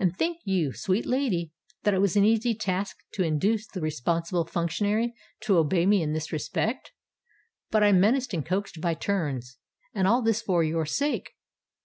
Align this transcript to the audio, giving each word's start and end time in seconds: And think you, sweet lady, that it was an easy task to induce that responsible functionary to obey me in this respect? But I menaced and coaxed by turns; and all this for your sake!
And 0.00 0.16
think 0.18 0.38
you, 0.42 0.72
sweet 0.72 1.06
lady, 1.06 1.52
that 1.84 1.94
it 1.94 2.00
was 2.00 2.16
an 2.16 2.24
easy 2.24 2.56
task 2.56 2.96
to 3.12 3.22
induce 3.22 3.68
that 3.68 3.80
responsible 3.80 4.44
functionary 4.44 5.14
to 5.42 5.58
obey 5.58 5.86
me 5.86 6.02
in 6.02 6.12
this 6.12 6.32
respect? 6.32 6.90
But 7.70 7.84
I 7.84 7.92
menaced 7.92 8.34
and 8.34 8.44
coaxed 8.44 8.80
by 8.80 8.94
turns; 8.94 9.58
and 9.94 10.08
all 10.08 10.22
this 10.22 10.42
for 10.42 10.64
your 10.64 10.86
sake! 10.86 11.36